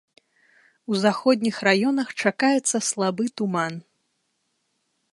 У 0.93 1.01
заходніх 1.03 1.55
раёнах 1.69 2.09
чакаецца 2.25 2.77
слабы 2.89 3.23
туман. 3.43 3.73